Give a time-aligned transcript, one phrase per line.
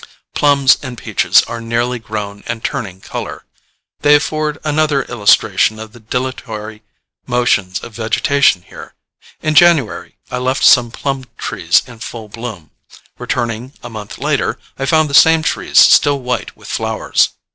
[0.33, 3.45] Plums and peaches are nearly grown and turning color.
[3.99, 6.81] They afford another illustration of the dilatory
[7.27, 8.95] motions of vegetation here.
[9.43, 12.71] In January I left some plum trees in full bloom:
[13.19, 17.29] returning a month later, I found the same trees still white with flowers.